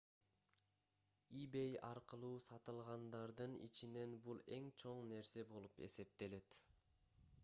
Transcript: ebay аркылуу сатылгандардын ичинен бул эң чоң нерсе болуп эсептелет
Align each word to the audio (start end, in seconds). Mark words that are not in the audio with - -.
ebay 1.41 1.73
аркылуу 1.89 2.31
сатылгандардын 2.45 3.53
ичинен 3.67 4.15
бул 4.29 4.41
эң 4.57 4.71
чоң 4.85 5.03
нерсе 5.13 5.45
болуп 5.53 5.81
эсептелет 5.89 6.59